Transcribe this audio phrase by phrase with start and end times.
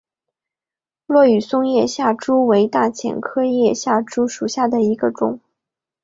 [1.05, 5.39] 落羽松叶下珠为大戟科叶下珠属下的一个种。